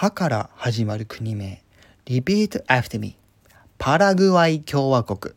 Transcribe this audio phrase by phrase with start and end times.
[0.00, 1.64] はから始まる国名。
[2.06, 3.16] Repeat after me.
[3.78, 5.34] パラグアイ共和国。